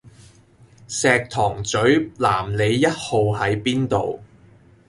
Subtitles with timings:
[0.87, 4.19] 石塘嘴南里壹號喺邊度？